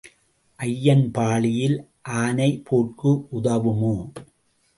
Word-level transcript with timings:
ஐயன் 0.59 1.11
பாழியில் 1.11 1.77
ஆனை 2.15 2.49
போர்க்கு 2.69 3.11
உதவுமோ? 3.37 3.95